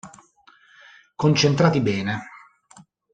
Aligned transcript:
Concentrati 1.15 1.79
bene. 1.79 2.23